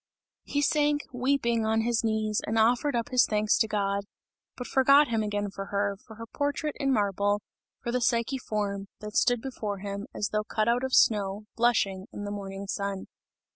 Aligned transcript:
He 0.45 0.63
sank, 0.63 1.01
weeping, 1.13 1.63
on 1.63 1.81
his 1.81 2.03
knees 2.03 2.41
and 2.47 2.57
offered 2.57 2.95
up 2.95 3.09
his 3.09 3.27
thanks 3.27 3.55
to 3.59 3.67
God 3.67 4.05
but 4.57 4.65
forgot 4.65 5.09
him 5.09 5.21
again 5.21 5.51
for 5.51 5.65
her, 5.65 5.95
for 6.07 6.15
her 6.15 6.25
portrait 6.25 6.75
in 6.79 6.91
marble, 6.91 7.43
for 7.83 7.91
the 7.91 8.01
Psyche 8.01 8.39
form, 8.39 8.87
that 8.99 9.15
stood 9.15 9.43
before 9.43 9.77
him, 9.77 10.07
as 10.11 10.29
though 10.29 10.43
cut 10.43 10.67
out 10.67 10.83
of 10.83 10.95
snow, 10.95 11.45
blushing, 11.55 12.07
in 12.11 12.23
the 12.23 12.31
morning 12.31 12.65
sun. 12.67 13.05